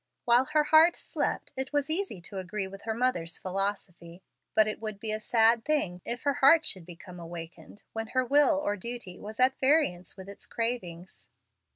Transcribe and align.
While 0.25 0.45
her 0.45 0.63
heart 0.63 0.95
slept, 0.95 1.53
it 1.55 1.71
was 1.71 1.87
easy 1.87 2.21
to 2.21 2.39
agree 2.39 2.67
with 2.67 2.81
her 2.85 2.93
mother's 2.95 3.37
philosophy. 3.37 4.23
But 4.55 4.65
it 4.65 4.81
would 4.81 4.99
be 4.99 5.11
a 5.11 5.19
sad 5.19 5.63
thing 5.63 5.99
for 5.99 6.01
Charlotte 6.01 6.01
Marsden 6.01 6.13
if 6.13 6.23
her 6.23 6.33
heart 6.33 6.65
should 6.65 6.85
become 6.87 7.19
awakened 7.19 7.83
when 7.93 8.07
her 8.07 8.25
will 8.25 8.57
or 8.57 8.75
duty 8.75 9.19
was 9.19 9.39
at 9.39 9.59
variance 9.59 10.17
with 10.17 10.27
its 10.27 10.47
cravings. 10.47 11.29